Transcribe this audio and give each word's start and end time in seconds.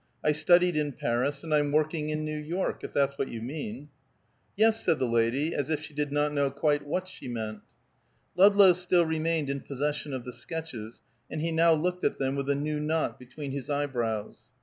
I 0.23 0.31
studied 0.31 0.75
in 0.75 0.93
Paris, 0.93 1.43
and 1.43 1.53
I'm 1.53 1.71
working 1.71 2.09
in 2.09 2.25
New 2.25 2.39
York 2.39 2.83
if 2.83 2.91
that's 2.91 3.19
what 3.19 3.27
you 3.27 3.39
mean." 3.39 3.89
"Yes," 4.57 4.83
said 4.83 4.97
the 4.97 5.05
lady, 5.05 5.53
as 5.53 5.69
if 5.69 5.79
she 5.81 5.93
did 5.93 6.11
not 6.11 6.33
know 6.33 6.49
quite 6.49 6.83
what 6.87 7.07
she 7.07 7.27
meant. 7.27 7.59
Ludlow 8.35 8.73
still 8.73 9.05
remained 9.05 9.51
in 9.51 9.59
possession 9.61 10.11
of 10.11 10.25
the 10.25 10.33
sketches, 10.33 11.01
and 11.29 11.39
he 11.39 11.51
now 11.51 11.73
looked 11.73 12.03
at 12.03 12.17
them 12.17 12.35
with 12.35 12.49
a 12.49 12.55
new 12.55 12.79
knot 12.79 13.19
between 13.19 13.51
his 13.51 13.69
eyebrows. 13.69 14.47